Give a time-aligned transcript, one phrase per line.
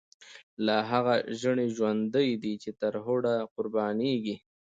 [0.65, 4.35] لا هغه ژڼۍ ژوندۍ دی، چی تر هوډه قربانیږی